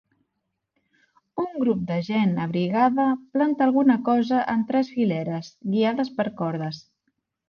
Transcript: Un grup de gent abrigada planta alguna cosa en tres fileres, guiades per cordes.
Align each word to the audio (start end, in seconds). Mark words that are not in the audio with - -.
Un 1.41 1.49
grup 1.63 1.83
de 1.91 1.97
gent 2.07 2.31
abrigada 2.45 3.05
planta 3.35 3.65
alguna 3.69 3.97
cosa 4.07 4.39
en 4.55 4.63
tres 4.71 4.89
fileres, 4.95 5.51
guiades 5.75 6.11
per 6.21 6.27
cordes. 6.41 6.81